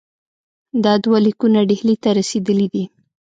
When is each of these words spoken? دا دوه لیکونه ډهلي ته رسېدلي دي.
دا 0.83 0.93
دوه 1.03 1.17
لیکونه 1.25 1.59
ډهلي 1.69 1.95
ته 2.03 2.09
رسېدلي 2.19 2.67
دي. 2.73 2.83